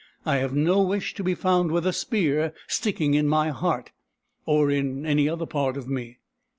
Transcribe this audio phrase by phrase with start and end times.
[0.25, 3.91] I have no wish to be found with a spear sticking in my heart,
[4.47, 6.17] or in any other part of me."